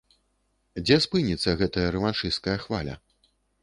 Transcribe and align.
Дзе 0.85 0.97
спыніцца 1.05 1.57
гэтая 1.61 1.87
рэваншысцкая 1.99 2.61
хваля? 2.69 3.03